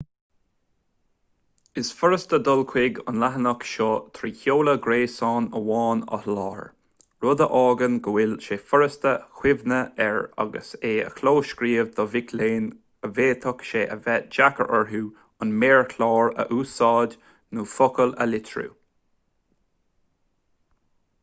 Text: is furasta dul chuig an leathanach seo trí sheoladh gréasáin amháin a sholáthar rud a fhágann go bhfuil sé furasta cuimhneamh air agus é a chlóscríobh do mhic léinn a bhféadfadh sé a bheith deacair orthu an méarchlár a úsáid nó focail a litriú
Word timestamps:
is 1.81 1.89
furasta 1.97 2.37
dul 2.45 2.61
chuig 2.69 2.95
an 3.11 3.17
leathanach 3.23 3.65
seo 3.71 3.89
trí 4.19 4.29
sheoladh 4.37 4.79
gréasáin 4.85 5.49
amháin 5.59 5.99
a 6.17 6.19
sholáthar 6.23 6.63
rud 7.25 7.43
a 7.45 7.47
fhágann 7.51 7.99
go 8.07 8.13
bhfuil 8.15 8.33
sé 8.45 8.57
furasta 8.71 9.11
cuimhneamh 9.41 10.01
air 10.05 10.17
agus 10.45 10.69
é 10.91 10.93
a 11.09 11.11
chlóscríobh 11.19 11.91
do 11.99 12.05
mhic 12.15 12.33
léinn 12.41 12.65
a 13.09 13.09
bhféadfadh 13.19 13.65
sé 13.73 13.83
a 13.97 13.97
bheith 14.09 14.25
deacair 14.37 14.71
orthu 14.79 15.03
an 15.45 15.51
méarchlár 15.65 16.33
a 16.45 16.47
úsáid 16.61 17.13
nó 17.59 17.67
focail 17.77 18.17
a 18.25 18.27
litriú 18.33 18.73